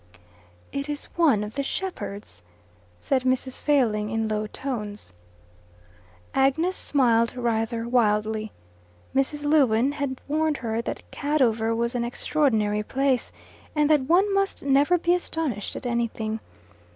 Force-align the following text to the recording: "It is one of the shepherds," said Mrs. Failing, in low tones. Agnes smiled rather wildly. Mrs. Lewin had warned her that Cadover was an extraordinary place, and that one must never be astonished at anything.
"It 0.71 0.89
is 0.89 1.05
one 1.15 1.43
of 1.43 1.53
the 1.53 1.61
shepherds," 1.61 2.41
said 2.99 3.21
Mrs. 3.21 3.59
Failing, 3.61 4.09
in 4.09 4.27
low 4.27 4.47
tones. 4.47 5.13
Agnes 6.33 6.75
smiled 6.75 7.35
rather 7.37 7.87
wildly. 7.87 8.51
Mrs. 9.15 9.45
Lewin 9.45 9.91
had 9.91 10.19
warned 10.27 10.57
her 10.57 10.81
that 10.81 11.03
Cadover 11.11 11.75
was 11.75 11.93
an 11.93 12.03
extraordinary 12.03 12.81
place, 12.81 13.31
and 13.75 13.87
that 13.91 14.01
one 14.01 14.33
must 14.33 14.63
never 14.63 14.97
be 14.97 15.13
astonished 15.13 15.75
at 15.75 15.85
anything. 15.85 16.39